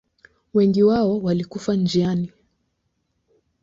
[0.53, 2.31] Wengi wao walikufa njiani.